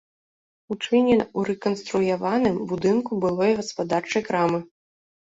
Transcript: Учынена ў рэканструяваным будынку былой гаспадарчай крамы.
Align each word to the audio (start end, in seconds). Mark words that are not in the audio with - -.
Учынена 0.75 1.25
ў 1.25 1.39
рэканструяваным 1.49 2.57
будынку 2.71 3.11
былой 3.27 3.51
гаспадарчай 3.61 4.25
крамы. 4.31 4.59